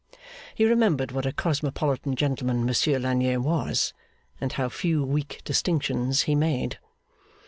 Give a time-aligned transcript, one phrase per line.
[0.55, 3.93] He remembered what a cosmopolitan gentleman Monsieur Lagnier was,
[4.41, 6.79] and how few weak distinctions he made.